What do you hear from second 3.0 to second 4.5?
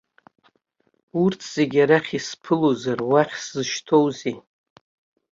уахь сзышьҭоузеи!